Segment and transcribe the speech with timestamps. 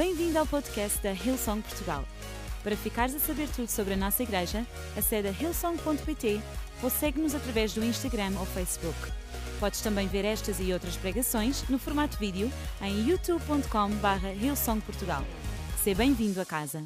[0.00, 2.06] Bem-vindo ao podcast da Hillsong Portugal.
[2.64, 6.40] Para ficares a saber tudo sobre a nossa igreja, acede a hillsong.pt
[6.82, 8.96] ou segue-nos através do Instagram ou Facebook.
[9.60, 12.50] Podes também ver estas e outras pregações no formato vídeo
[12.80, 15.22] em youtube.com.br hillsongportugal.
[15.84, 16.82] Seja bem-vindo a casa.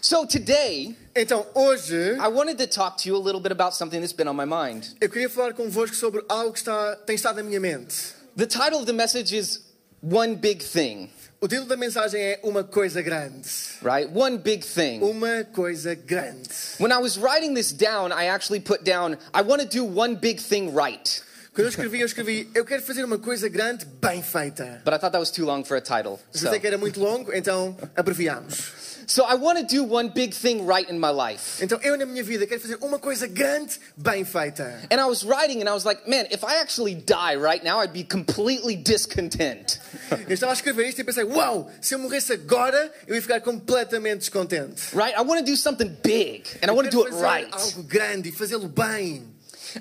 [0.00, 3.98] So today, Então, hoje, I wanted to talk to you a little bit about something
[3.98, 4.94] that's been on my mind.
[5.00, 8.14] eu queria falar convosco sobre algo que está, tem estado na minha mente.
[8.36, 9.69] The title of the message is
[10.02, 11.10] One Big Thing,
[11.42, 13.46] O título da mensagem é Uma Coisa Grande.
[13.82, 14.10] right?
[14.14, 15.00] One Big Thing.
[15.02, 16.48] Uma Coisa Grande.
[16.78, 20.16] When I was writing this down, I actually put down, I want to do one
[20.16, 21.22] big thing right.
[21.52, 24.80] Quando eu escrevi, eu escrevi, eu quero fazer uma coisa grande bem feita.
[24.84, 26.20] But I thought that was too long for a title.
[26.32, 28.72] Mas So, eu que era muito longo, então abreviamos.
[29.10, 31.60] so I want to do one big thing right in my life.
[31.60, 34.80] Então, eu na minha vida quero fazer uma coisa grande bem feita.
[34.92, 37.80] And I was writing and I was like, man, if I actually die right now,
[37.80, 39.80] I'd be completely discontent.
[40.28, 43.40] Eu estava a escrever isto e pensei, uau, se eu morresse agora, eu ia ficar
[43.40, 44.94] completamente descontente.
[44.94, 45.16] Right?
[45.18, 47.52] I want to do something big and I want to do it right.
[47.52, 49.29] algo grande e fazê-lo bem.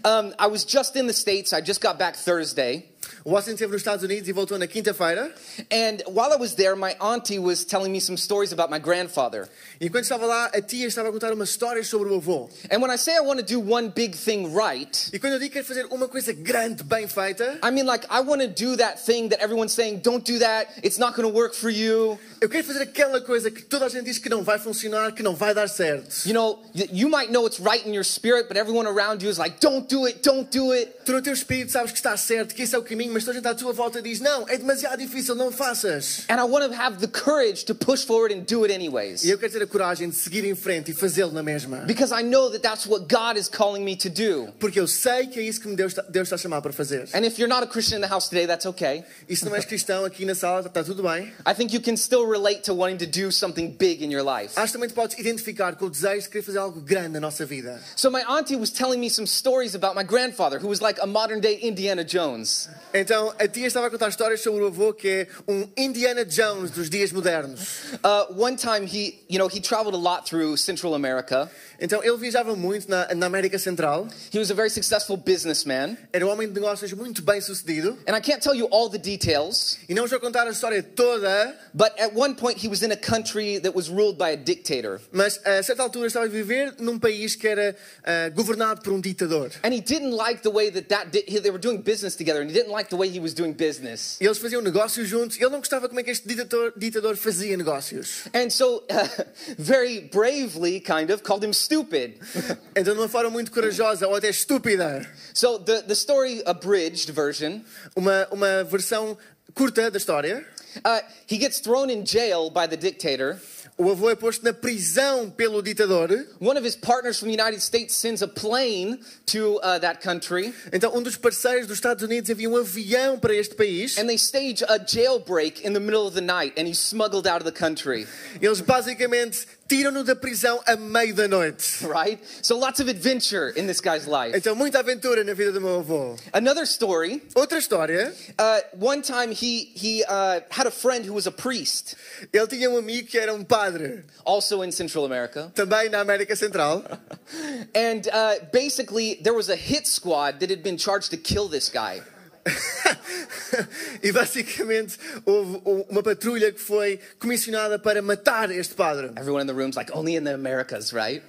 [0.03, 1.53] Um, I was just in the States.
[1.53, 2.85] I just got back Thursday.
[3.25, 5.31] O Austin esteve nos Estados Unidos e voltou na quinta-feira.
[5.71, 9.47] And while I was there, my auntie was telling me some stories about my grandfather.
[9.79, 12.49] E enquanto estava lá, a tia estava a contar umas histórias sobre o avô.
[12.71, 15.39] And when I say I want to do one big thing right, E quando eu
[15.39, 18.47] digo que quero fazer uma coisa grande, bem feita, I mean like I want to
[18.47, 21.69] do that thing that everyone's saying, don't do that, it's not going to work for
[21.69, 22.17] you.
[22.41, 25.21] eu quero fazer aquela coisa que toda a gente diz que não vai funcionar, que
[25.21, 26.25] não vai dar certo.
[26.25, 29.37] You know, you might know it's right in your spirit, but everyone around you is
[29.37, 30.91] like, don't do it, don't do it.
[31.05, 33.37] Tu no teu espírito sabes que está certo, que esse é o caminho, mas toda
[33.37, 36.25] a gente à tua volta diz: Não, é demasiado difícil, não faças.
[36.27, 39.23] And I want to have the courage to push forward and do it anyways.
[39.23, 41.77] E eu quero ter a coragem de seguir em frente e fazê-lo na mesma.
[41.85, 44.51] Because I know that that's what God is calling me to do.
[44.59, 46.73] Porque eu sei que é isso que me Deus está, Deus está a chamar para
[46.73, 47.07] fazer.
[47.13, 49.03] And if you're not a Christian in the house today, that's okay.
[49.27, 51.31] E se não és cristão aqui na sala, está tudo bem.
[51.45, 54.57] I think you can still relate to wanting to do something big in your life.
[54.57, 57.19] Acho que também te podes identificar com o desejo de querer fazer algo grande na
[57.19, 57.79] nossa vida.
[57.95, 61.07] So my auntie was telling me some stories about my grandfather, who was like a
[61.07, 62.69] modern day Indiana Jones.
[62.93, 66.71] Então, a tia estava a contar histórias sobre o avô que é um Indiana Jones
[66.71, 67.61] dos dias modernos.
[68.03, 71.49] Uh, one time he, you know, he traveled a lot through Central America.
[71.79, 74.07] Então, ele viajava muito na, na América Central.
[74.33, 75.97] He was a very successful businessman.
[76.11, 77.97] Era um homem de negócios muito bem sucedido.
[78.07, 81.55] And I can't tell you all the details, E não vou contar a história toda,
[81.73, 84.99] but at one point he was in a country that was ruled by a dictator.
[85.11, 88.99] mas a certa altura estava a viver num país que era ah, governado por um
[88.99, 89.51] ditador.
[89.63, 92.53] And he didn't like the way that that they were doing business together, and he
[92.53, 94.17] didn't like the way he was doing business.
[94.21, 95.37] Eles faziam negócios juntos.
[95.37, 98.27] Ele não gostava como é que este ditador, ditador fazia negócios.
[98.33, 99.23] And so, uh,
[99.57, 102.19] very bravely, kind of, called him stupid.
[102.75, 107.61] Então, de uma forma muito corajosa ou até estúpida, so the, the story, abridged version,
[107.95, 109.17] uma, uma versão
[109.53, 110.45] curta da história.
[110.85, 113.39] uh, he gets thrown in jail by the dictator.
[113.81, 116.09] O avô é posto na prisão pelo ditador.
[116.41, 120.53] One of his partners from the United States sends a plane to uh, that country,
[120.73, 123.97] Então, um dos parceiros dos Estados Unidos havia um avião para este país.
[123.97, 127.37] and they stage a jailbreak in the middle of the night, and he's smuggled out
[127.41, 128.05] of the country,
[128.41, 131.85] Eles basicamente tiram-no da prisão à meio da noite.
[131.85, 132.19] right?
[132.41, 134.35] So lots of adventure in this guy's life.
[134.35, 136.17] Então, muita aventura na vida do meu avô.
[136.33, 137.21] Another story.
[137.35, 141.95] Outra história, Uh, one time he he uh, had a friend who was a priest,
[142.33, 146.35] ele tinha um amigo que era um padre, also in Central America, também na América
[146.35, 146.83] Central.
[147.75, 151.69] and uh, basically there was a hit squad that had been charged to kill this
[151.69, 152.01] guy.
[154.03, 159.11] e basicamente houve uma patrulha que foi comissionada para matar este padre.
[159.17, 161.23] Everyone in the room's like, only in the Americas, right?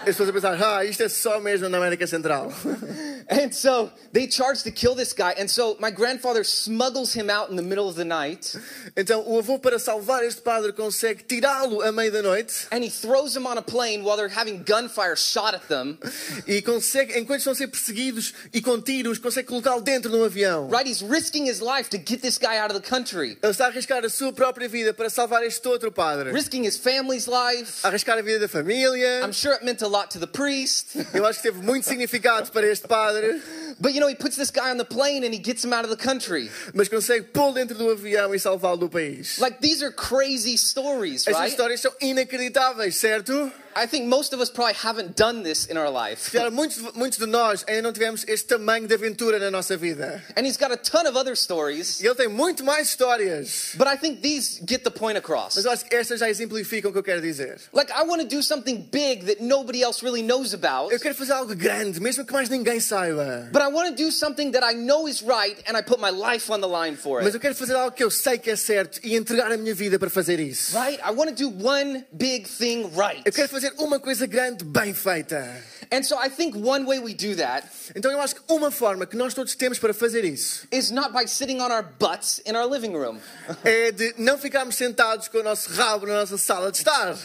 [0.00, 2.52] As pessoas a pensar, ah, isto é só mesmo na América Central.
[3.28, 7.50] And so they charged to kill this guy, and so my grandfather smuggles him out
[7.50, 8.56] in the middle of the night,
[8.96, 12.90] Então o avô, para salvar este padre, consegue tirá-lo à meia da noite and he
[12.90, 15.98] throws him on a plane while they're having gunfire shot at them.
[16.46, 20.24] e consegue, enquanto estão a ser perseguidos e com tiros, consegue colocá-lo dentro de um
[20.24, 20.68] avião.
[20.68, 20.86] Right?
[20.88, 23.68] He's risking his life to get this guy out of the country, Ele está a
[23.68, 26.30] arriscar a sua própria vida para salvar este outro padre.
[26.32, 27.80] risking his family's life.
[27.84, 29.22] Arriscar a vida da família.
[29.24, 30.96] I'm sure it meant a lot to the priest.
[31.14, 33.13] Eu acho que teve muito significado para este padre,
[33.80, 35.84] But you know, he puts this guy on the plane and he gets him out
[35.84, 36.48] of the country.
[36.74, 39.38] mas consegue pô-lo dentro do avião e salvá-lo do país.
[39.38, 41.50] Like, these are crazy stories, Estas right?
[41.50, 43.50] histórias são inacreditáveis, certo?
[43.76, 46.30] I think most of us probably haven't done this in our life.
[46.50, 50.22] Muitos, muitos de nós ainda não tivemos este tamanho de aventura na nossa vida.
[50.36, 53.72] And he's got a ton of other stories, E ele tem muito mais histórias.
[53.76, 55.56] but I think these get the point across.
[55.56, 57.60] Mas eu acho que estas já exemplificam o que eu quero dizer.
[57.72, 61.14] Like, I want to do something big that nobody else really knows about, Eu quero
[61.14, 63.48] fazer algo grande, mesmo que mais ninguém saiba.
[63.52, 66.10] but I want to do something that I know is right and I put my
[66.10, 67.36] life on the line for Mas it.
[67.36, 69.98] eu quero fazer algo que eu sei que é certo e entregar a minha vida
[69.98, 70.76] para fazer isso.
[70.78, 71.00] Right?
[71.02, 73.22] I want to do one big thing right.
[73.24, 75.62] Eu quero fazer uma coisa grande bem feita.
[75.92, 79.06] And so I think one way we do that Então eu acho que uma forma
[79.06, 82.56] que nós todos temos para fazer isso is not by sitting on our butts in
[82.56, 83.18] our living room.
[83.64, 87.16] é de não ficarmos sentados com o nosso rabo na nossa sala de estar.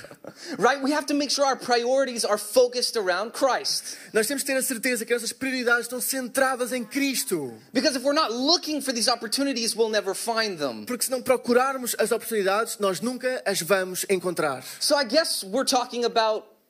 [0.58, 0.82] Right?
[0.84, 3.98] We have to make sure our priorities are focused around Christ.
[4.14, 7.54] Nós temos que ter a certeza que as nossas prioridades estão centradas em Cristo.
[7.74, 10.86] Because if we're not looking for these opportunities, we'll never find them.
[10.86, 14.64] Porque se não procurarmos as oportunidades, nós nunca as vamos encontrar.
[14.80, 16.29] So I guess we're talking about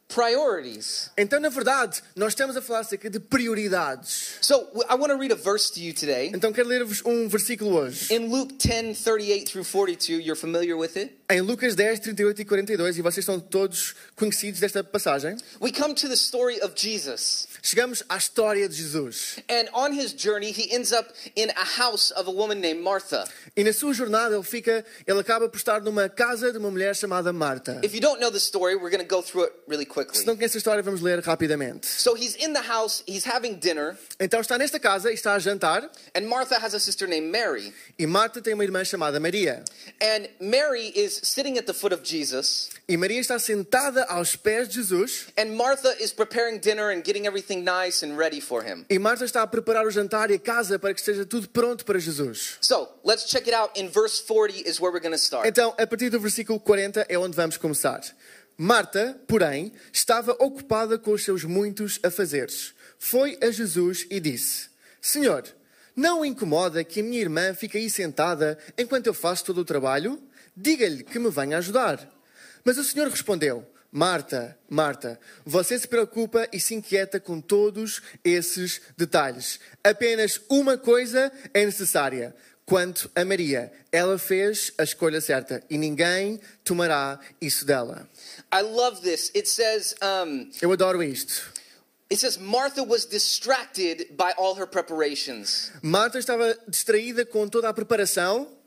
[0.09, 1.11] priorities.
[1.17, 4.37] Então, na verdade, nós estamos a falar acerca de prioridades.
[4.41, 6.31] So I want to read a verse to you today.
[6.33, 8.13] Então, quero ler-vos um versículo hoje.
[8.13, 11.18] In Luke 10 38 through 42, you're familiar with it?
[11.31, 15.93] Em Lucas 10, 38 e 42, e vocês estão todos conhecidos desta passagem, We come
[15.93, 17.47] to the story of Jesus.
[17.61, 19.35] chegamos à história de Jesus.
[19.47, 23.25] And on his journey, he ends up in a house of a woman named Martha.
[23.55, 26.95] E na sua jornada ele fica, ele acaba por estar numa casa de uma mulher
[26.95, 27.79] chamada Marta.
[27.83, 30.25] If you don't know the story, we're going to go through it really Se quickly.
[30.25, 31.85] não conhece a história, vamos ler rapidamente.
[31.85, 35.39] So he's in the house, he's having dinner, Então está nesta casa e está a
[35.39, 37.71] jantar, and Martha has a sister named Mary.
[37.99, 39.63] e Marta tem uma irmã chamada Maria.
[40.01, 44.67] And Mary is sitting at the foot of Jesus, E Maria está sentada aos pés
[44.67, 48.85] de Jesus, and Martha is preparing dinner and getting everything nice and ready for him.
[48.89, 51.85] e Marta está a preparar o jantar e a casa para que esteja tudo pronto
[51.85, 52.57] para Jesus.
[52.61, 53.71] So let's check it out.
[53.79, 55.47] In verse 40 is where we're going to start.
[55.47, 58.01] Então, a partir do versículo 40 é onde vamos começar.
[58.57, 62.73] Marta, porém, estava ocupada com os seus muitos afazeres.
[62.97, 64.67] Foi a Jesus e disse:
[65.01, 65.43] Senhor,
[65.95, 70.21] não incomoda que a minha irmã fique aí sentada enquanto eu faço todo o trabalho?
[70.61, 72.05] Diga-lhe que me venha ajudar.
[72.65, 78.81] Mas o Senhor respondeu: Marta, Marta, você se preocupa e se inquieta com todos esses
[78.97, 79.59] detalhes.
[79.81, 82.35] Apenas uma coisa é necessária.
[82.65, 88.07] Quanto a Maria, ela fez a escolha certa e ninguém tomará isso dela.
[88.53, 89.31] I love this.
[89.33, 91.51] It says, um, Eu adoro isto.
[92.11, 95.71] it says Martha was distracted by all her preparations.
[95.81, 98.58] Marta estava distraída com toda a preparação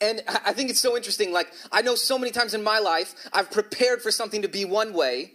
[0.00, 1.32] And I think it's so interesting.
[1.32, 4.64] Like, I know so many times in my life, I've prepared for something to be
[4.64, 5.32] one way,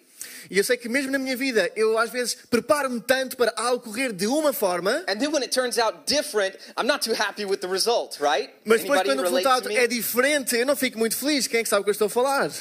[0.50, 3.84] e eu sei que mesmo na minha vida eu às vezes preparo-me tanto para algo
[3.84, 7.46] correr de uma forma, and then when it turns out different, I'm not too happy
[7.46, 8.54] with the result, right?
[8.64, 11.48] mas depois Anybody quando o resultado é diferente eu não fico muito feliz.
[11.48, 12.52] Quem é que sabe o que eu estou a falar?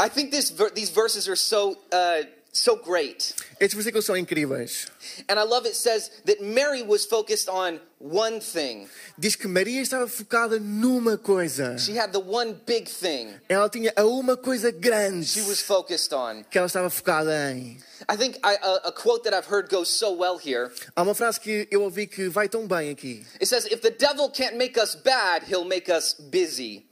[0.00, 3.34] I think this, these verses are so, uh, so great.
[3.60, 4.86] Estes versículos são incríveis.
[5.28, 8.88] And I love it says that Mary was focused on one thing.
[9.18, 11.76] Diz que Maria estava focada numa coisa.
[11.78, 16.12] She had the one big thing Ela tinha a uma coisa grande she was focused
[16.12, 16.44] on.
[16.50, 17.78] que ela estava focada em.
[18.08, 20.70] I think I, a, a quote that I've heard goes so well here.
[20.94, 23.24] Há uma frase que eu ouvi que vai tão bem aqui.
[23.40, 26.86] It says, If the devil can't make us bad, he'll make us busy.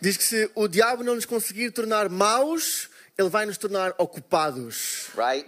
[0.00, 5.10] Diz que se o diabo não nos conseguir tornar maus, ele vai nos tornar ocupados.
[5.16, 5.46] right?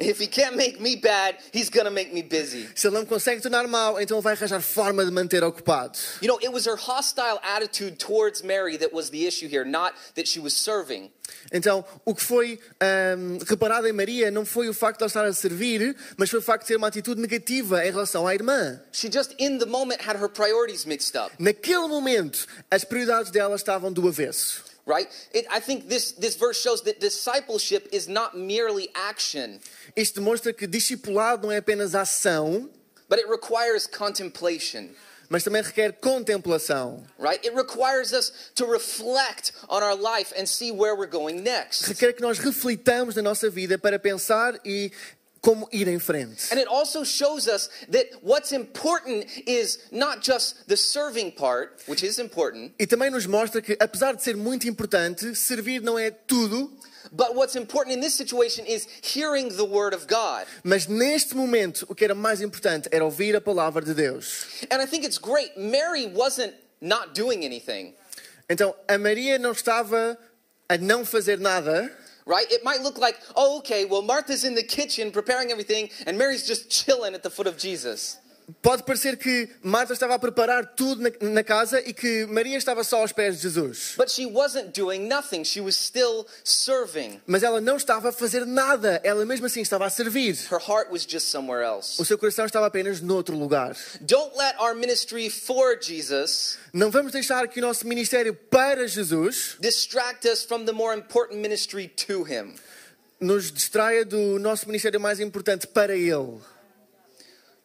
[0.00, 2.68] if he can't make me bad, he's gonna make me busy.
[2.74, 5.98] Se ele não me consegue tornar mau, então ele vai arranjar forma de manter ocupado.
[6.20, 9.94] You know, it was her hostile attitude towards Mary that was the issue here, not
[10.14, 11.10] that she was serving.
[11.52, 15.24] Então, o que foi ahm, reparado em Maria não foi o facto de ela estar
[15.24, 18.80] a servir, mas foi o facto de ter uma atitude negativa em relação à irmã.
[18.92, 23.56] She just, in the moment, had her priorities mixed up, Naquele momento, as prioridades dela
[23.56, 24.64] estavam do avesso.
[24.86, 25.08] Right?
[25.34, 29.60] It, I think this, this verse shows that discipleship is not merely action,
[29.96, 32.68] Isto demonstra que discipulado não é apenas ação,
[33.08, 34.90] but it requires contemplation.
[35.28, 37.04] mas também requer contemplação.
[37.18, 37.44] Right?
[37.44, 41.88] It requires us to reflect on our life and see where we're going next.
[41.88, 44.92] Requer que nós reflitamos na nossa vida para pensar e
[45.46, 46.50] como ir em frente.
[46.52, 52.04] And it also shows us that what's important is not just the serving part, which
[52.04, 56.10] is important, E também nos mostra que, apesar de ser muito importante, servir não é
[56.10, 56.68] tudo,
[57.12, 60.46] but what's important in this situation is hearing the word of God.
[60.64, 64.46] mas neste momento o que era mais importante era ouvir a palavra de Deus.
[64.68, 65.52] And I think it's great.
[65.56, 67.94] Mary wasn't not doing anything,
[68.48, 70.16] Então, a Maria não estava
[70.68, 71.90] a não fazer nada,
[72.26, 72.50] right?
[72.50, 76.46] It might look like, oh, okay, well, Martha's in the kitchen preparing everything, and Mary's
[76.46, 78.18] just chilling at the foot of Jesus.
[78.62, 82.84] Pode parecer que Marta estava a preparar tudo na, na casa e que Maria estava
[82.84, 83.94] só aos pés de Jesus.
[83.96, 85.42] But she wasn't doing nothing.
[85.44, 87.20] She was still serving.
[87.26, 90.36] Mas ela não estava a fazer nada, ela mesmo assim estava a servir.
[90.48, 92.00] Her heart was just somewhere else.
[92.00, 93.76] O seu coração estava apenas noutro lugar.
[94.00, 99.56] Don't let our ministry for Jesus Não vamos deixar que o nosso ministério para Jesus
[99.58, 102.54] distract us from the more important ministry to Him.
[103.20, 106.38] nos distraia do nosso ministério mais importante para Ele.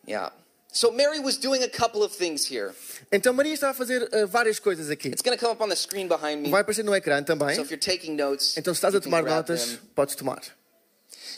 [0.07, 0.33] Yeah.
[0.73, 2.73] So Mary was doing a couple of things here.
[3.11, 5.09] Então Maria estava a fazer uh, várias coisas aqui.
[5.09, 6.49] It's going to come up on the screen behind me.
[6.49, 7.55] Vai aparecer no ecrã também.
[7.55, 9.79] So if you're taking notes, Então se estás a tomar notas, them.
[9.93, 10.41] podes tomar.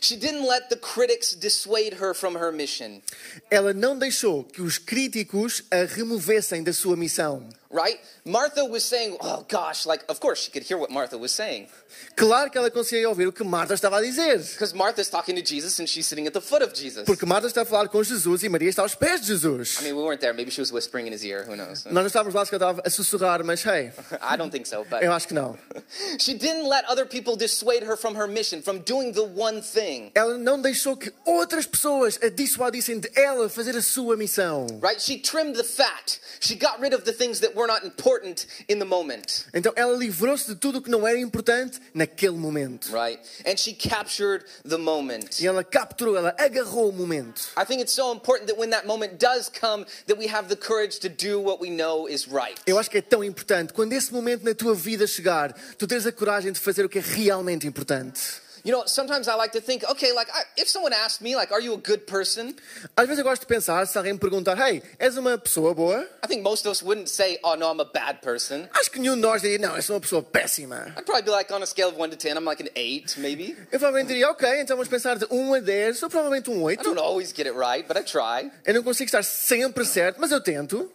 [0.04, 3.02] She didn't let the critics dissuade her from her mission,
[3.50, 7.48] Ela não deixou que os críticos a removessem da sua missão.
[7.72, 8.00] right?
[8.26, 11.68] Martha was saying, "Oh gosh, like of course she could hear what Martha was saying
[12.16, 14.38] Claro que ela conseguia ouvir o que Marta estava a dizer.
[14.40, 17.48] because Martha's talking to Jesus and she's sitting at the foot of Jesus." Porque Marta
[17.48, 19.80] está a falar com Jesus e Maria está aos pés de Jesus.
[19.80, 20.34] I mean, we weren't there.
[20.34, 21.46] Maybe she was whispering in his ear.
[21.48, 21.84] Who knows?
[21.86, 23.92] Nós não estávamos lá, se estava a sussurrar, mas hey,
[24.22, 25.58] I don't think so, but eu acho que não.
[26.20, 29.93] she didn't let other people dissuade her from her mission, from doing the one thing.
[30.14, 34.68] Ela não deixou que outras pessoas a dissuadissem de ela fazer a sua missão.
[34.82, 35.02] Right?
[35.02, 36.20] She trimmed the fat.
[36.40, 39.46] She got rid of the things that were not important in the moment.
[39.54, 42.92] Então ela livrou-se de tudo o que não era importante naquele momento.
[42.92, 43.20] Right?
[43.46, 45.42] And she captured the moment.
[45.42, 47.50] E ela capturou, ela agarrou o momento.
[47.58, 50.56] I think it's so important that when that moment does come, that we have the
[50.56, 52.60] courage to do what we know is right.
[52.66, 56.06] Eu acho que é tão importante, quando esse momento na tua vida chegar, tu tens
[56.06, 58.43] a coragem de fazer o que é realmente importante.
[58.66, 61.52] You know, sometimes I like to think, okay, like I, if someone asked me, like,
[61.52, 62.56] are you a good person?
[62.96, 66.08] Às vezes eu gosto de pensar, se alguém me perguntar, hey, és uma pessoa boa?
[66.24, 68.70] I think most of us wouldn't say, oh no, I'm a bad person.
[68.74, 70.94] Acho que nenhum de nós diria, não, eu sou uma pessoa péssima.
[70.98, 73.20] I'd probably be like on a scale of one to ten, I'm like an eight,
[73.20, 73.58] maybe.
[73.70, 76.76] Eu provavelmente diria, ok, então vamos pensar de 1 a 10, sou provavelmente um I
[76.78, 76.84] 8.
[76.84, 78.50] don't always get it right, but I try.
[78.66, 80.90] Eu não consigo estar sempre certo, mas eu tento.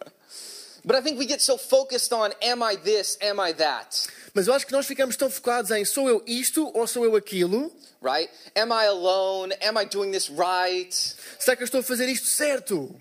[2.11, 4.07] On, am I this, am I that?
[4.33, 7.15] Mas eu acho que nós ficamos tão focados em sou eu isto ou sou eu
[7.15, 7.71] aquilo?
[8.01, 8.29] Right?
[8.55, 9.53] Am I alone?
[9.61, 10.93] Am I doing this right?
[11.37, 12.95] Será que eu estou a fazer isto certo?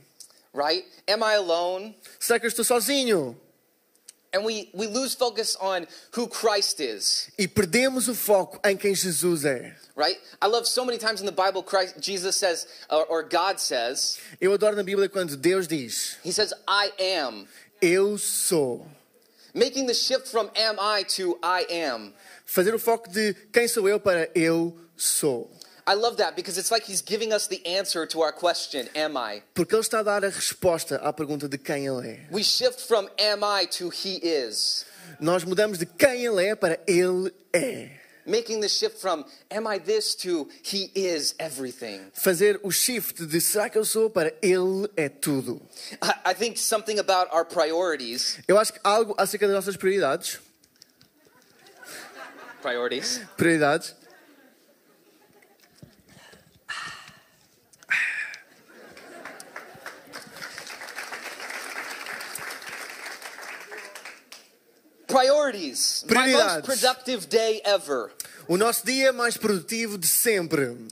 [0.52, 0.84] Right?
[1.06, 1.94] Am I alone?
[2.18, 3.36] Será que eu estou sozinho?
[4.32, 7.30] And we, we lose focus on who Christ is.
[7.38, 9.74] E perdemos o foco em quem Jesus é.
[9.96, 10.18] Right?
[10.42, 14.18] I love so many times in the Bible, Christ, Jesus says, or, or God says,
[14.40, 17.48] Eu adoro na Bíblia quando Deus diz: He says, I am.
[17.80, 18.86] Eu sou.
[19.54, 22.12] Making the shift from am I to I am.
[22.44, 25.50] Fazer o foco de quem sou eu para eu sou.
[25.86, 29.16] I love that because it's like He's giving us the answer to our question, am
[29.16, 29.42] I?
[29.54, 32.26] Porque Ele está a dar a resposta à pergunta de quem Ele é.
[32.30, 34.84] We shift from am I to He is.
[35.18, 37.90] Nós mudamos de quem Ele é para Ele é.
[38.28, 42.10] Making the shift from am I this to He is everything.
[42.12, 45.60] Fazer o shift de será que eu sou para Ele é tudo.
[46.02, 50.40] I, I think something about our priorities, Eu acho que algo acerca das nossas prioridades.
[52.60, 53.94] priorities, Prioridades.
[65.08, 66.04] Priorities.
[66.08, 68.10] My most productive day ever.
[68.46, 70.76] O nosso dia mais produtivo de sempre.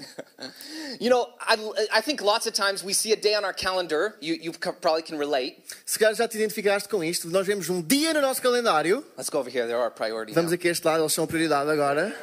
[1.00, 4.14] You know, I, I think lots of times we see a day on our calendar.
[4.20, 5.56] You, you probably can relate.
[5.85, 7.28] Se calhar já te identificaste com isto.
[7.28, 9.04] Nós vemos um dia no nosso calendário.
[9.16, 9.66] Let's go over here.
[9.66, 10.35] There are priorities.
[10.35, 10.54] Vamos now.
[10.54, 12.14] aqui a este lado, eles são a prioridade agora.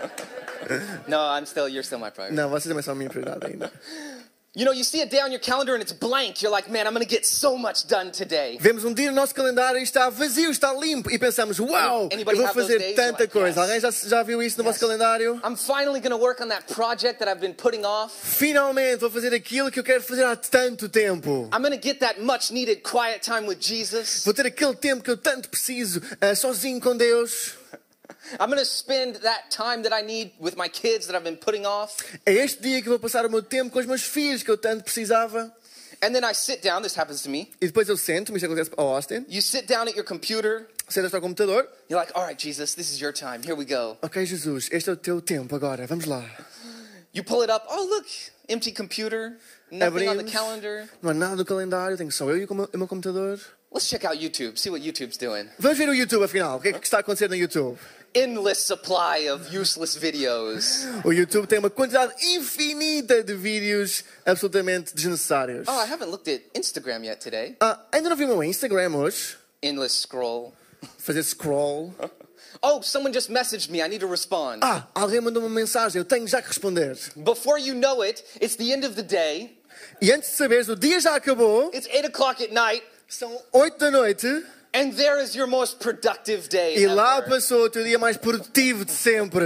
[1.10, 1.68] No, I'm still.
[1.68, 2.36] You're still my priority.
[2.38, 3.70] Não, vocês também são a minha prioridade ainda.
[4.56, 6.44] You know, you see a day on your calendar and it's blank.
[6.44, 8.60] You're like, man, I'm gonna get so much done today.
[8.62, 11.10] Vemos um dia no nosso calendário e está vazio, está limpo.
[11.10, 13.48] E pensamos, uau, eu vou fazer tanta coisa.
[13.48, 13.58] yes.
[13.58, 15.42] Alguém já, já viu isso no vosso calendário?
[15.44, 18.14] I'm finally gonna work on that project that I've been putting off.
[18.16, 21.50] Finalmente vou fazer aquilo que eu quero fazer há tanto tempo.
[21.52, 24.24] I'm gonna get that much needed quiet time with Jesus.
[24.24, 27.63] Vou ter aquele tempo que eu tanto preciso, ah, sozinho com Deus.
[28.40, 31.66] I'm gonna spend that time that I need with my kids that I've been putting
[31.66, 32.04] off.
[32.26, 34.52] É este dia que eu vou passar o meu tempo com os meus filhos que
[34.52, 35.52] eu tanto precisava.
[36.02, 37.50] And then I sit down, this happens to me.
[37.62, 40.68] E depois eu sento-me, isto acontece ao Austin, You sit down at your computer.
[40.90, 41.66] sentas ao computador.
[41.90, 43.42] You're like, all right, Jesus, this is your time.
[43.42, 43.98] Here we go.
[44.02, 46.24] Ok, Jesus, este é o teu tempo agora, vamos lá.
[47.14, 47.66] You pull it up.
[47.70, 48.08] Oh, look,
[48.50, 49.38] empty computer.
[49.72, 50.90] Nothing on the calendar.
[51.02, 53.40] Não há nada no calendário, tenho só eu e o meu computador.
[53.74, 55.50] Let's check out YouTube, see what YouTube's doing.
[55.58, 57.76] Vamos ver o YouTube afinal, o que é que está a acontecer no YouTube?
[58.14, 60.86] Endless supply of useless videos.
[61.04, 65.68] O YouTube tem uma quantidade infinita de vídeos absolutamente desnecessários.
[65.68, 67.56] Oh, I haven't looked at Instagram yet today.
[67.60, 69.38] Ah, ainda não vi o meu Instagram hoje.
[69.64, 70.54] Endless scroll.
[71.00, 71.96] Fazer scroll.
[72.62, 73.82] Oh, someone just messaged me.
[73.82, 74.60] I need to respond.
[74.62, 76.96] Ah, alguém mandou uma mensagem, eu tenho já que responder.
[77.16, 79.58] Before you know it, it's the end of the day.
[80.00, 83.78] E antes de saberes, o dia já acabou, It's 8 o'clock at night, são 8
[83.78, 84.28] da noite,
[84.74, 86.78] and there is your most productive day.
[86.78, 87.30] e lá ever.
[87.30, 89.46] passou o teu dia mais produtivo de sempre.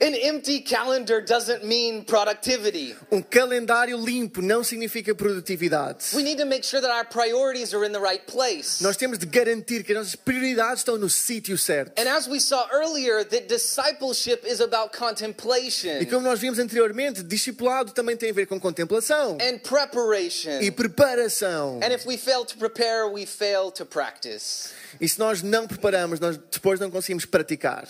[0.00, 2.94] An empty calendar doesn't mean productivity.
[3.10, 6.14] Um calendário limpo não significa produtividade.
[6.14, 8.82] We need to make sure that our priorities are in the right place.
[8.82, 11.98] Nós temos de garantir que as nossas prioridades estão no sítio certo.
[12.00, 17.22] And as we saw earlier, that discipleship is about E contemplation como nós vimos anteriormente,
[17.22, 20.60] discipulado também tem a ver com contemplação and preparation.
[20.60, 21.80] e preparação.
[21.82, 24.70] And if we fail to prepare, we fail to practice.
[25.00, 27.88] E se nós não preparamos, nós depois não conseguimos praticar.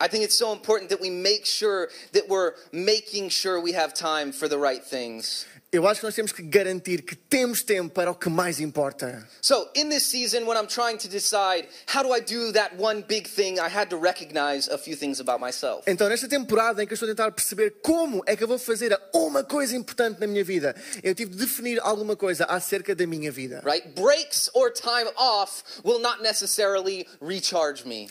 [0.00, 3.92] I think it's so important that we make sure that we're making sure we have
[3.92, 5.44] time for the right things.
[5.72, 9.24] Eu acho que nós temos que garantir que temos tempo para o que mais importa.
[9.40, 13.04] So, in this season, when I'm trying to decide how do I do that one
[13.06, 15.84] big thing, I had to recognize a few things about myself.
[15.86, 18.58] Então, nesta temporada em que eu estou a tentar perceber como é que eu vou
[18.58, 23.06] fazer uma coisa importante na minha vida, eu tive de definir alguma coisa acerca da
[23.06, 23.62] minha vida.
[23.64, 23.86] Right?
[23.94, 28.08] Breaks or time off will not necessarily recharge me.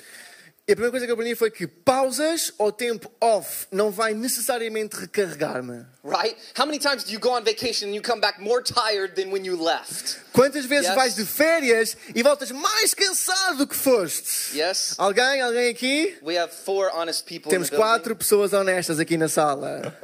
[0.70, 4.14] E a primeira coisa que eu aprendi foi que pausas ou tempo off não vai
[4.14, 5.84] necessariamente recarregar-me.
[6.04, 6.38] Right?
[6.56, 9.32] How many times do you go on vacation and you come back more tired than
[9.32, 10.20] when you left?
[10.32, 10.96] Quantas vezes Yes.
[10.96, 14.56] vais de férias e voltas mais cansado do que foste?
[14.56, 14.94] Yes?
[15.00, 15.42] Alguém?
[15.42, 16.16] Alguém aqui?
[16.22, 17.92] We have four honest people Temos in the building.
[17.92, 19.98] quatro pessoas honestas aqui na sala.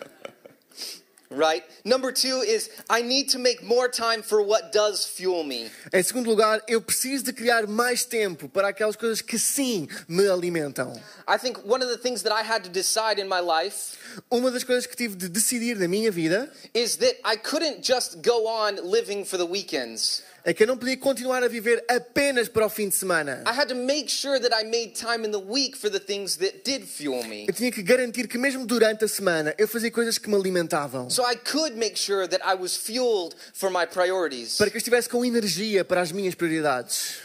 [1.32, 1.63] Right?
[1.84, 5.72] Number two is I need to make more time for what does fuel me.
[5.91, 10.27] Em segundo lugar, eu preciso de criar mais tempo para aquelas coisas que sim me
[10.27, 10.94] alimentam.
[11.27, 13.98] I think one of the things that I had to decide in my life
[14.32, 18.22] Uma das coisas que tive de decidir na minha vida is that I couldn't just
[18.22, 20.24] go on living for the weekends.
[20.45, 23.43] É que eu não podia continuar a viver apenas para o fim de semana.
[23.47, 26.37] I had to make sure that I made time in the week for the things
[26.37, 27.47] that did fuel me.
[27.47, 31.09] Eu tinha que garantir que mesmo durante a semana eu fazia coisas que me alimentavam.
[31.09, 34.57] So I could make sure that I was fueled for my priorities.
[34.57, 37.15] Para que eu estivesse com energia para as minhas prioridades.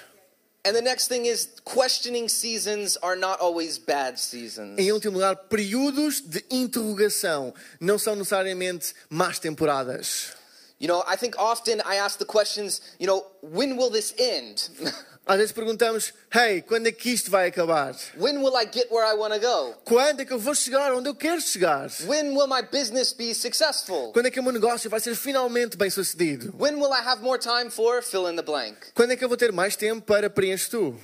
[0.66, 4.78] And the next thing is questioning seasons are not always bad seasons.
[4.78, 10.39] Em último lugar, períodos de interrogação não são necessariamente más temporadas.
[10.80, 14.70] You know, I think often I ask the questions, you know, when will this end?
[15.26, 17.94] Às vezes perguntamos: Hey, quando é que isto vai acabar?
[18.16, 19.74] when will I get where I want to go?
[19.84, 21.90] Quando é que eu vou chegar onde eu quero chegar?
[22.06, 24.10] When will my business be successful?
[24.12, 26.54] Quando é que o meu negócio vai ser finalmente bem sucedido?
[26.58, 28.74] When will I have more time for fill in the blank?
[28.94, 30.98] Quando é que eu vou ter mais tempo para preencher tu?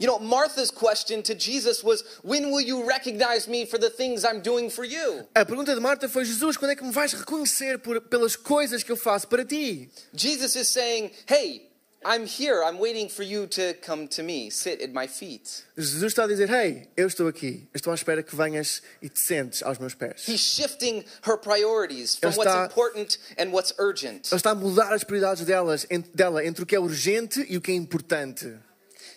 [0.00, 4.24] You know, Martha's question to Jesus was, When will you recognize me for the things
[4.24, 5.24] I'm doing for you?
[5.34, 8.84] A pergunta de Marta foi: Jesus, quando é que me vais reconhecer por- pelas coisas
[8.84, 9.90] que eu faço para ti?
[10.14, 11.62] Jesus is saying, Hey,
[12.04, 12.62] I'm here.
[12.62, 15.64] I'm waiting for you to come to me, sit at my feet.
[15.76, 17.66] Jesus está a dizer: Hey, eu estou aqui.
[17.74, 20.28] Estou à espera que venhas e te sentes aos meus pés.
[20.28, 24.28] He's shifting her priorities from Ele what's está- important and what's urgent.
[24.30, 27.60] Ele está a mudar as prioridades delas, dela entre o que é urgente e o
[27.60, 28.54] que é importante.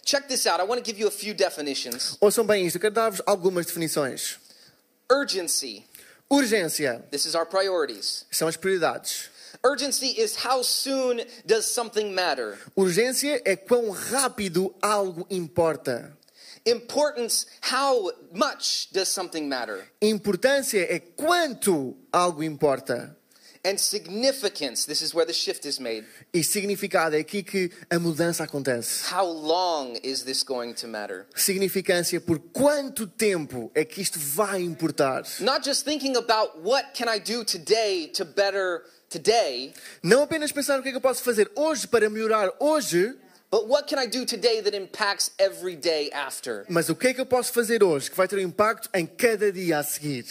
[0.03, 0.59] Check this out.
[0.59, 2.17] I want to give you a few definitions.
[2.19, 4.37] Ouçam bem isto, eu quero dar-vos algumas definições.
[5.11, 5.85] Urgency.
[6.29, 8.25] Urgência This is our priorities.
[8.31, 9.29] são as prioridades.
[9.63, 12.57] Urgency is how soon does something matter?
[12.75, 16.17] Urgência é quão rápido algo importa.
[16.65, 19.83] Importance, how much does something matter?
[20.01, 23.15] Importância é quanto algo importa.
[23.63, 26.03] And significance, this is where the shift is made.
[26.33, 29.03] E significado é aqui que a mudança acontece.
[29.13, 31.27] How long is this going to matter?
[31.35, 35.23] Significância por quanto tempo é que isto vai importar.
[35.39, 40.79] Not just thinking about what can I do today to better today, Não apenas pensar
[40.79, 43.13] o que é que eu posso fazer hoje para melhorar hoje,
[43.51, 46.65] but what can I do today that impacts every day after?
[46.67, 49.05] mas o que é que eu posso fazer hoje que vai ter um impacto em
[49.05, 50.25] cada dia a seguir.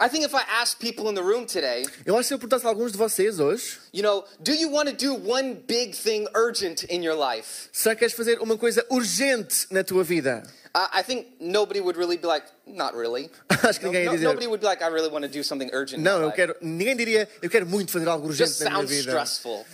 [0.00, 2.38] I think if I ask people in the room today, Eu acho que se eu
[2.38, 5.94] perguntasse a alguns de vocês hoje, you know, do you want to do one big
[5.96, 7.68] thing urgent in your life?
[7.72, 10.42] será que queres fazer uma coisa urgente na tua vida?
[10.74, 13.30] I I think nobody would really be like, not really.
[13.62, 14.24] Acho que ninguém No- dizer.
[14.24, 16.02] nobody would be like, I really want to do something urgent.
[16.02, 16.56] Não, eu life." quero.
[16.62, 19.10] Ninguém diria, eu quero muito fazer algo urgente Just na minha sounds vida.
[19.10, 19.66] stressful.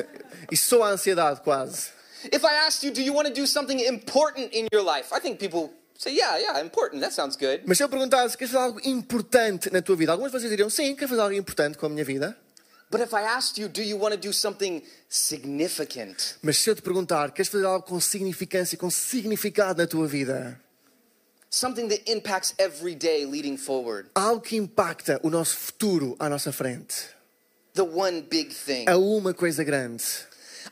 [0.50, 1.90] Isso soa a ansiedade quase.
[2.32, 5.12] if I asked you, do you want to do something important in your life?
[5.12, 7.02] I think people say, yeah, yeah, important.
[7.02, 7.62] That sounds good.
[7.66, 10.12] Mas se eu perguntasse, queres fazer algo importante na tua vida?
[10.12, 12.36] Alguns de vocês diriam, sim, quero fazer algo importante com a minha vida.
[12.88, 16.36] But if I asked you, do you want to do something significant?
[16.40, 20.60] Mas se eu te perguntar, queres fazer algo com significância, com significado na tua vida?
[21.50, 24.08] Something that impacts every day leading forward.
[24.14, 27.08] Algo que impacta o nosso futuro à nossa frente.
[27.74, 28.84] The one big thing.
[28.88, 30.04] A uma coisa grande.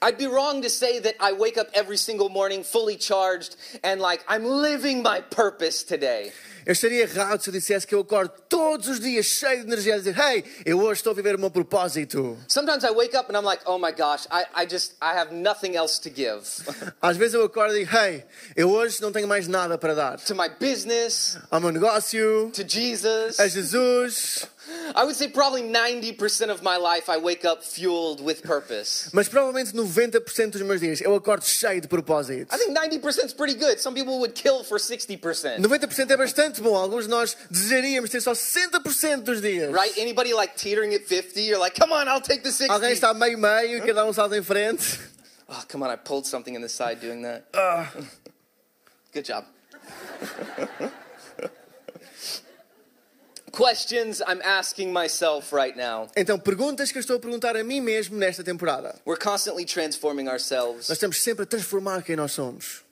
[0.02, 4.00] I'd be wrong to say that I wake up every single morning fully charged and
[4.00, 6.33] like I'm living my purpose today.
[6.66, 9.96] Eu estaria errado se eu dissesse que eu acordo todos os dias cheio de energia
[9.96, 12.38] a dizer: Hey, eu hoje estou a viver o meu propósito.
[12.48, 15.30] Sometimes I wake up and I'm like, oh my gosh, I, I just, I have
[15.30, 16.40] nothing else to give
[17.02, 18.24] Às vezes eu acordo e digo: Hey,
[18.57, 20.18] eu hoje não tenho mais nada para dar.
[20.20, 23.38] to my business, Ao meu negócio, to Jesus.
[23.38, 24.46] a Jesus.
[24.94, 29.11] I would say probably 90% of my life I wake up fueled with purpose.
[29.12, 32.55] Mas provavelmente 90% dos meus dias eu acordo cheio de propósito.
[32.55, 33.81] I think 90% is pretty good.
[33.81, 35.61] Some people would kill for 60%.
[35.61, 36.77] 90% é bastante bom.
[36.77, 39.72] Alguns de nós desejaríamos ter só 60% dos dias.
[39.72, 39.98] Right?
[39.98, 41.40] Anybody like teetering at 50?
[41.42, 42.72] You're like, come on, I'll take the 60.
[42.72, 44.98] Alguém está meio-meio e quer dar um salto em frente.
[45.48, 47.44] Oh, come on, I pulled something in the side doing that.
[49.12, 49.44] Good job.
[53.54, 56.08] Questions I'm asking myself right now.
[56.16, 58.96] Então, perguntas que eu estou a perguntar a mim mesmo nesta temporada.
[59.06, 60.88] We're constantly transforming ourselves.
[60.88, 62.82] Nós estamos sempre a transformar quem nós somos.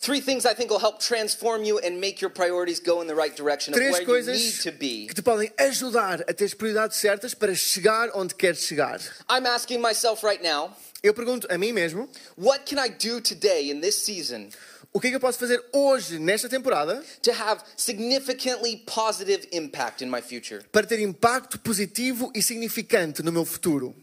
[0.00, 3.14] Three things I think will help transform you and make your priorities go in the
[3.14, 5.06] right direction of Três where you need to be.
[5.06, 8.98] que te podem ajudar a ter as prioridades certas para chegar onde queres chegar.
[9.30, 13.70] I'm asking myself right now, Eu pergunto a mim mesmo, what can I do today
[13.70, 14.50] in this season
[14.92, 20.04] o que é que eu posso fazer hoje, nesta temporada, to have significantly positive impact
[20.04, 20.62] in my future?
[20.70, 23.94] para ter impacto positivo e significante no meu futuro?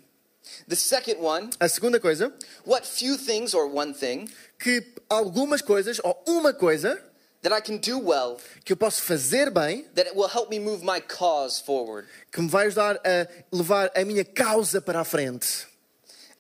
[0.68, 2.34] The second one, A segunda coisa,
[2.66, 7.00] what few things or one thing que algumas coisas, ou uma coisa,
[7.44, 10.60] that I can do well que eu posso fazer bem, that it will help me
[10.60, 12.08] move my cause forward.
[12.32, 15.68] que me vai ajudar a levar a minha causa para a frente.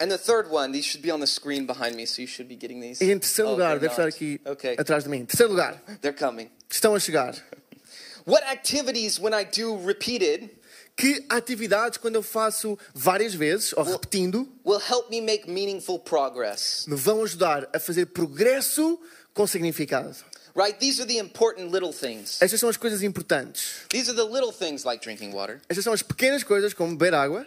[0.02, 2.48] And the third one, these should be on the screen behind me, so you should
[2.48, 3.02] be getting these.
[3.04, 5.26] E em terceiro Oh, lugar, deve estar aqui Okay, atrás de mim.
[5.26, 6.50] Terceiro lugar, they're coming.
[6.70, 7.36] estão a chegar.
[8.26, 10.50] What activities, when I do repeated,
[10.96, 16.86] Que atividades, quando eu faço várias vezes, ou repetindo, will help me make meaningful progress?
[16.88, 19.00] me vão ajudar a fazer progresso
[19.34, 20.14] com significado?
[20.56, 20.78] Right?
[20.78, 22.42] These are the important little things.
[22.42, 23.86] Estas são as coisas importantes.
[23.90, 25.62] These are the little things like drinking water.
[25.70, 27.46] Estas são as pequenas coisas, como beber água.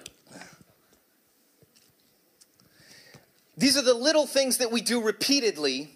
[3.58, 5.88] These are the little things that we do repeatedly,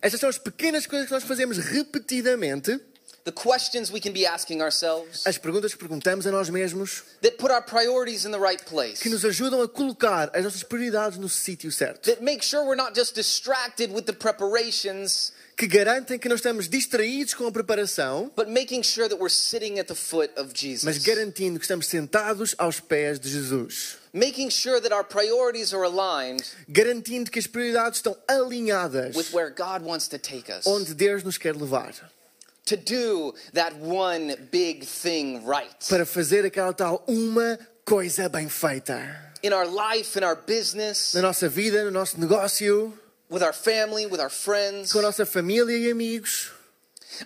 [0.00, 2.78] Estas são as pequenas coisas que nós fazemos repetidamente.
[3.24, 7.36] the questions we can be asking ourselves As perguntas que perguntamos a nós mesmos, that
[7.36, 9.02] put our priorities in the right place.
[9.02, 12.06] que nos ajudam a colocar as nossas prioridades no sítio certo.
[12.10, 16.68] That make sure we're not just distracted with the preparations, Que garantem que não estamos
[16.68, 20.58] distraídos com a preparação, but making sure that we're sitting at the foot of mas
[20.58, 20.98] Jesus.
[21.04, 23.97] garantindo que estamos sentados aos pés de Jesus.
[24.12, 29.50] Making sure that our priorities are aligned Garantindo que as prioridades estão alinhadas with where
[29.50, 30.66] God wants to take us.
[30.66, 31.92] onde Deus nos quer levar.
[32.66, 35.72] To do that one big thing right.
[35.88, 39.26] Para fazer aquela tal uma coisa bem feita.
[39.42, 42.92] In our life, in our business, Na nossa vida, no nosso negócio,
[43.30, 44.92] with our family, with our friends.
[44.92, 46.50] com a nossa família e amigos.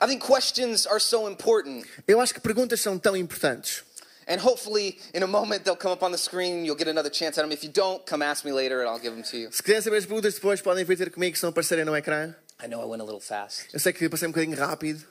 [0.01, 1.85] I think questions are so important.
[2.07, 3.83] Eu acho que perguntas são tão importantes.
[4.28, 6.64] And hopefully, in a moment, they'll come up on the screen.
[6.64, 7.52] You'll get another chance at them.
[7.52, 9.48] If you don't, come ask me later and I'll give them to you.
[9.50, 12.35] Se quiserem saber as perguntas depois, podem vir ter comigo se não aparecerem no ecrã.
[12.62, 13.64] I know I went a little fast.
[13.72, 15.04] Eu sei que passei um bocadinho rápido,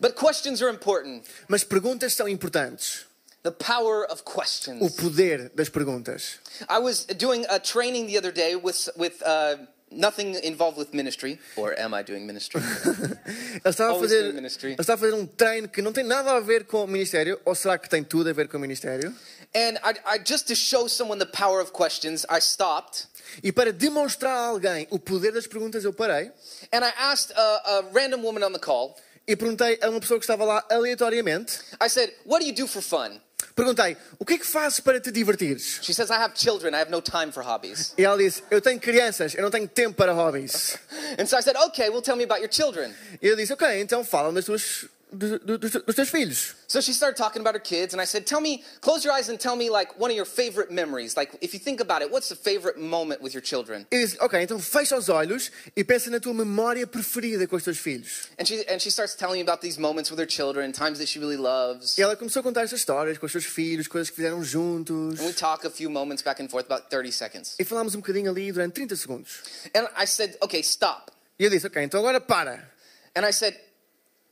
[0.00, 1.24] But questions are important.
[1.48, 3.04] mas perguntas são importantes.
[3.42, 4.80] The power of questions.
[4.80, 6.38] O poder das perguntas.
[6.68, 9.56] I was doing a training the other day with, with uh,
[9.94, 11.38] nothing involved with ministry.
[11.56, 12.60] Or am I doing ministry?
[13.64, 14.72] Ele estava, a fazer, ministry.
[14.72, 17.40] ele estava a fazer um treino que não tem nada a ver com o ministério,
[17.44, 19.14] ou será que tem tudo a ver com o ministério?
[19.54, 23.06] and I, I, just to show someone the power of questions, I stopped
[23.42, 26.30] E para demonstrar a alguém o poder das perguntas, eu parei
[26.72, 30.18] and I asked a, a random woman on the call, e perguntei a uma pessoa
[30.18, 33.20] que estava lá aleatoriamente: I said, What do you do for fun?
[33.54, 35.80] Perguntei, o que é que fazes para te divertires?
[35.82, 36.74] She says, I have children.
[36.74, 37.94] I have no time for hobbies.
[37.96, 40.78] E ela disse: Eu tenho crianças, eu não tenho tempo para hobbies.
[41.18, 42.94] And so I said, Okay, well, tell me about your children.
[43.20, 46.54] E eu disse: Ok, então fala das tuas, do- do- dos, teus filhos.
[46.66, 49.28] So she started talking about her kids, and I said, Tell me, close your eyes
[49.28, 51.14] and tell me, like, one of your favorite memories.
[51.16, 53.86] Like, if you think about it, what's the favorite moment with your children?
[53.92, 57.62] E disse: Ok, então fecha os olhos e pensa na tua memória preferida com os
[57.62, 58.28] teus filhos.
[58.38, 61.08] And she, and she starts telling me about these moments with her children, times that
[61.08, 61.98] she really loves.
[61.98, 65.20] E ela começou a contar estas histórias com os seus filhos, coisas que fizeram juntos.
[65.20, 67.54] And we talk a few moments back and forth, about 30 seconds.
[67.58, 69.42] E falámos um bocadinho ali durante 30 segundos.
[69.74, 71.12] And I said, Okay, stop.
[71.38, 72.70] E eu disse: Ok, então agora para.
[73.14, 73.54] And I said,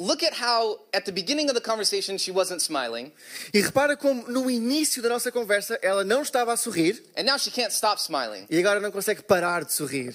[0.02, 3.12] Look at how, at the beginning of the conversation, she wasn't smiling,
[3.52, 7.36] E repara como no início da nossa conversa ela não estava a sorrir and now
[7.38, 8.46] she can't stop smiling.
[8.48, 10.14] e agora não consegue parar de sorrir.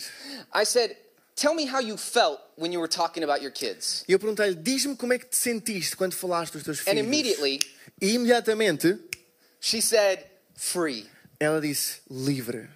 [0.53, 0.97] I said,
[1.35, 4.03] Tell me how you felt when you were talking about your kids.
[4.07, 7.05] E eu perguntei-lhe: Diz-me como é que te sentiste quando falaste dos teus And filhos.
[7.05, 7.59] immediately,
[8.01, 8.97] E imediatamente
[9.59, 10.19] she said,
[10.55, 11.07] Free.
[11.39, 12.69] ela disse: Livre.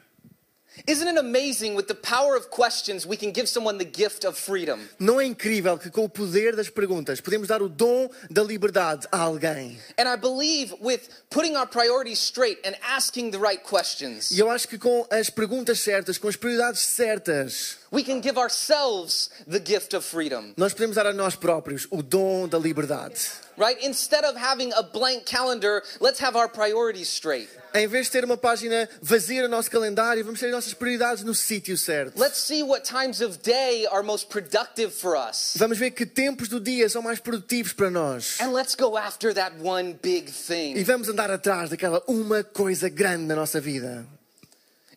[0.88, 4.38] Isn't it amazing with the power of questions we can give someone the gift of
[4.40, 4.80] freedom?
[5.00, 9.08] Não é incrível que com o poder das perguntas podemos dar o dom da liberdade
[9.12, 9.78] a alguém?
[9.98, 14.50] And I believe with putting our priorities straight and asking the right questions, E eu
[14.50, 19.60] acho que com as perguntas certas, com as prioridades certas, we can give ourselves the
[19.64, 20.54] gift of freedom.
[20.58, 23.16] nós podemos dar a nós próprios o dom da liberdade.
[23.60, 23.78] Right?
[23.84, 27.50] Instead of having a blank calendar, let's have our priorities straight.
[27.74, 31.26] Em vez de ter uma página vazia no nosso calendário, vamos ter as nossas prioridades
[31.26, 32.18] no sítio certo.
[32.18, 35.56] Let's see what times of day are most productive for us.
[35.58, 38.40] Vamos ver que tempos do dia são mais produtivos para nós.
[38.40, 40.84] And let's go after that one big E thing.
[40.84, 44.08] vamos andar atrás daquela uma coisa grande na nossa vida.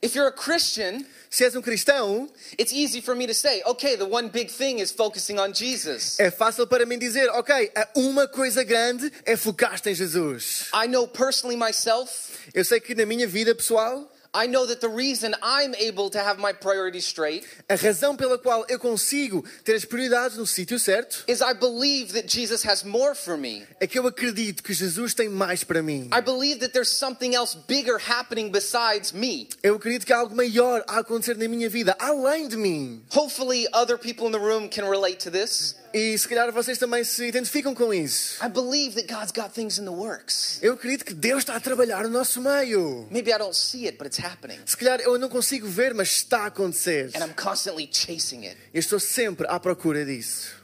[0.02, 3.96] If you're a Christian, Se és um cristão, it's easy for me to say, okay,
[3.96, 6.18] the one big thing is focusing on Jesus.
[6.18, 10.66] é fácil para mim dizer, ok, a uma coisa grande é focar-te em Jesus.
[10.74, 14.88] I know personally myself, Eu sei que na minha vida pessoal, I know that the
[14.88, 19.74] reason I'm able to have my priorities straight a razão pela qual eu consigo ter
[19.74, 23.66] as prioridades no sítio certo is I believe that Jesus has more for me.
[23.78, 26.08] é que eu acredito que Jesus tem mais para mim.
[26.12, 29.50] I believe that there's something else bigger happening besides me.
[29.62, 33.02] Eu acredito que há algo maior a acontecer na minha vida, além de mim.
[33.14, 35.76] Hopefully, other people in the room can relate to this.
[35.94, 38.42] E se calhar vocês também se identificam com isso.
[38.42, 40.58] I believe that God's got things in the works.
[40.62, 43.06] Eu acredito que Deus está a trabalhar no nosso meio.
[43.10, 44.58] Maybe I don't see it, but it's happening.
[44.64, 47.10] Se calhar eu não consigo ver, mas está a acontecer.
[47.14, 48.56] And I'm constantly chasing it.
[48.72, 50.54] Eu estou sempre à procura disso.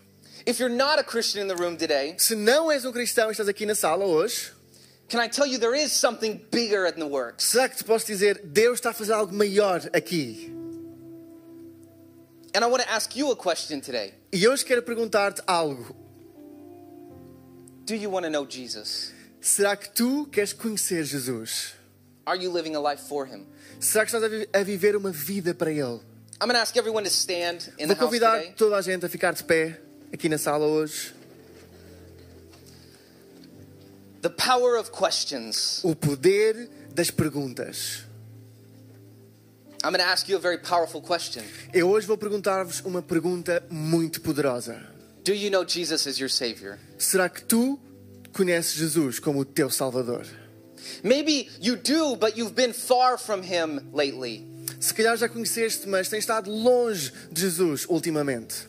[0.46, 3.32] If you're not a Christian in the room today, Se não és um cristão e
[3.32, 4.52] estás aqui na sala hoje,
[5.08, 7.44] can I tell you there is something bigger in the works?
[7.44, 10.54] será que te posso dizer, Deus está a fazer algo maior aqui?
[12.54, 14.14] And I want to ask you a question today.
[14.32, 15.94] E hoje quero perguntar-te algo.
[17.84, 19.12] Do you want to know Jesus?
[19.40, 21.74] Será que tu queres conhecer Jesus?
[22.28, 23.46] Are you living a life for him?
[23.80, 26.00] Será que estás a vi- a viver uma vida para Ele?
[26.40, 28.52] I'm going to ask everyone to stand in the Vou house convidar today.
[28.54, 29.80] toda a gente a ficar de pé
[30.12, 31.14] aqui na sala hoje.
[34.20, 35.80] The power of questions.
[35.84, 38.02] O poder das perguntas.
[39.84, 41.42] I'm going to ask you a very powerful question.
[41.72, 44.82] Eu hoje vou perguntar-vos uma pergunta muito poderosa.
[45.24, 46.78] Do you know Jesus as your Savior?
[46.98, 47.78] Será que tu
[48.32, 50.26] conheces Jesus como o teu Salvador?
[51.02, 54.46] Maybe you do, but you've been far from Him lately.
[54.80, 58.66] Se calhar já conheceste, mas tens estado longe de Jesus ultimamente.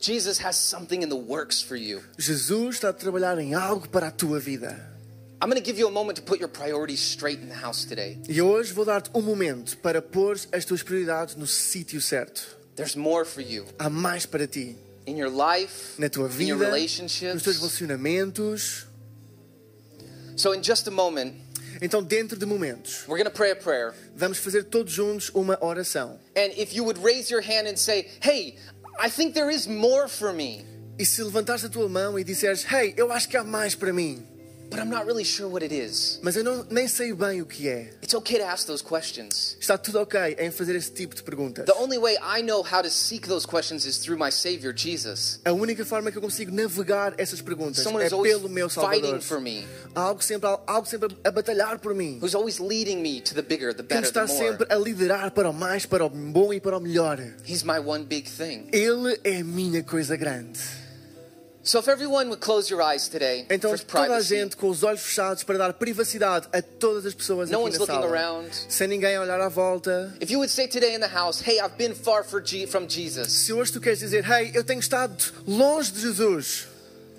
[0.00, 2.02] Jesus has something in the works for you.
[2.18, 4.92] Jesus está a trabalhar em algo para a tua vida.
[5.40, 7.84] I'm going to give you a moment to put your priorities straight in the house
[7.86, 8.18] today.
[8.28, 12.42] E hoje vou dar-te um momento para pôr as tuas prioridades no sítio certo.
[12.76, 14.76] There's more for you Há mais para ti.
[15.06, 17.56] in your life, Na tua in your vida, nos teus relationships.
[17.58, 18.86] relacionamentos.
[20.36, 21.34] So, in just a moment,
[21.80, 23.94] Então, dentro de momentos, we're going to pray a prayer.
[24.16, 26.18] vamos fazer todos juntos uma oração.
[26.36, 28.56] And if you would raise your hand and say, Hey,
[28.98, 30.64] I think there is more for me,
[30.98, 33.92] E se levantares a tua mão e disseres, hey, eu acho que há mais para
[33.92, 34.24] mim,
[34.70, 37.46] but I'm not really sure what it is, mas eu não, nem sei bem o
[37.46, 37.90] que é.
[38.02, 39.56] it's okay to ask those questions.
[39.60, 41.64] Está tudo ok em fazer esse tipo de perguntas.
[41.66, 45.40] The only way I know how to seek those questions is through my Savior, Jesus.
[45.44, 49.00] A única forma que eu consigo navegar essas perguntas Someone é pelo meu Salvador.
[49.02, 52.18] fighting for me, Há algo sempre, algo sempre a batalhar por mim.
[52.20, 54.38] who's always leading me to the bigger, the better, the está more.
[54.38, 57.18] sempre a liderar para o mais, para o bom e para o melhor.
[57.46, 58.68] He's my one big thing.
[58.72, 60.60] Ele é a minha coisa grande.
[63.50, 67.48] Então toda a gente com os olhos fechados para dar privacidade a todas as pessoas
[67.50, 68.06] no aqui one's na looking sala.
[68.06, 68.48] around.
[68.68, 70.14] Sem ninguém olhar à volta.
[70.20, 72.86] If you would say today in the house, hey, I've been far for G- from
[72.88, 76.66] Jesus, Se hoje tu queres dizer, hey, eu tenho estado longe de Jesus,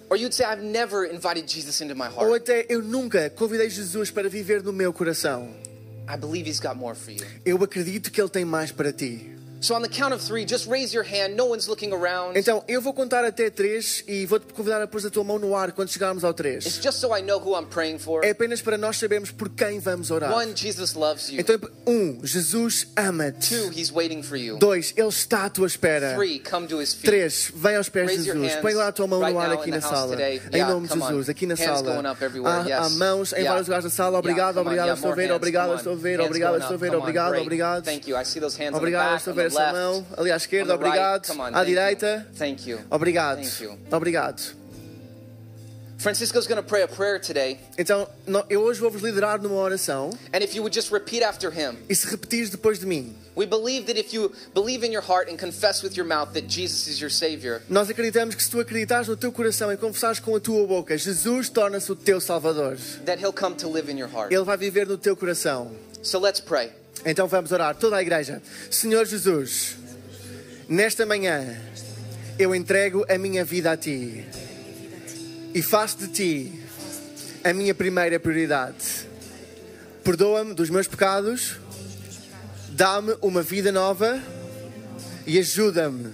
[0.09, 3.69] or you'd say, I've never invited Jesus into my ou heart, até eu nunca convidei
[3.69, 5.49] Jesus para viver no meu coração,
[6.07, 7.25] I believe He's got more for you.
[7.43, 9.31] eu acredito que Ele tem mais para ti.
[9.65, 11.35] So on the count of three, just raise your hand.
[11.35, 12.37] No one's looking around.
[12.37, 15.55] Então eu vou contar até três e vou-te convidar a pôr a tua mão no
[15.55, 16.63] ar quando chegarmos ao It's três.
[16.83, 18.23] just so I know who I'm praying for.
[18.23, 20.31] É apenas para nós sabermos por quem vamos orar.
[20.31, 21.39] One, Jesus loves you.
[21.39, 23.55] Então, um, Jesus ama-te.
[23.57, 24.59] Two, He's waiting for you.
[24.59, 26.13] Dois, Ele está à tua espera.
[26.13, 27.05] Three, come to His feet.
[27.05, 28.55] Três, vem aos pés de Jesus.
[28.57, 30.15] Põe lá a tua mão no ar aqui na sala.
[30.53, 30.93] Em nome de.
[30.93, 32.15] Jesus, aqui na sala.
[32.21, 32.61] everywhere.
[32.61, 32.77] Há, Yes.
[32.85, 34.19] há mãos em vários lugares da sala.
[34.19, 37.83] Obrigado, obrigado, estou a ver, obrigado, estou a ver, obrigado, estou a ver, obrigado, obrigado.
[38.75, 40.05] Obrigado, estou a ver essa left, mão.
[40.17, 40.85] Ali à esquerda, right.
[40.85, 41.27] obrigado.
[41.27, 41.65] Come on, À thank you.
[41.75, 42.79] direita, Thank you.
[42.89, 43.37] obrigado.
[43.41, 43.77] Thank you.
[43.91, 44.55] Obrigado.
[45.97, 47.57] Francisco's going to pray a prayer today.
[47.77, 48.07] Então,
[48.49, 51.95] eu hoje vou-vos liderar numa oração And if you would just repeat after him, e
[51.95, 55.37] se repetires depois de mim, we believe that if you believe in your heart and
[55.37, 59.07] confess with your mouth that Jesus is your Savior, nós acreditamos que se tu acreditares
[59.07, 62.77] no teu coração e confessares com a tua boca, Jesus torna-se o teu Salvador.
[63.05, 64.31] that He'll come to live in your heart.
[64.33, 65.71] Ele vai viver no teu coração.
[66.03, 66.71] So let's pray.
[67.05, 68.41] Então vamos orar, toda a igreja.
[68.71, 69.75] Senhor Jesus,
[70.67, 71.55] nesta manhã
[72.39, 74.25] eu entrego a minha vida a Ti
[75.53, 76.59] e faço de Ti
[77.43, 79.07] a minha primeira prioridade.
[80.03, 81.57] Perdoa-me dos meus pecados,
[82.69, 84.19] dá-me uma vida nova
[85.27, 86.11] e ajuda-me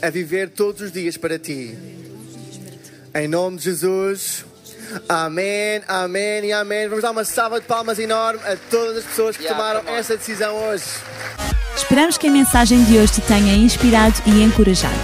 [0.00, 1.76] a viver todos os dias para Ti.
[3.12, 4.49] Em nome de Jesus.
[5.08, 6.88] Amém, amém e amém.
[6.88, 10.16] Vamos dar uma salva de palmas enorme a todas as pessoas que Yeah, tomaram essa
[10.16, 10.84] decisão hoje.
[11.76, 14.94] Esperamos que a mensagem de hoje te tenha inspirado e encorajado.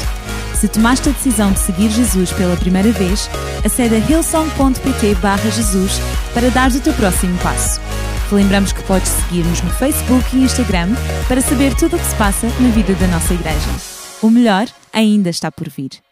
[0.59, 3.29] Se tomaste a decisão de seguir Jesus pela primeira vez,
[3.65, 6.01] acede a hillsong.pt barra Jesus
[6.33, 7.81] para dar o teu próximo passo.
[8.29, 10.89] Te lembramos que podes seguir-nos no Facebook e Instagram
[11.29, 13.71] para saber tudo o que se passa na vida da nossa igreja.
[14.23, 16.06] O melhor ainda está por vir.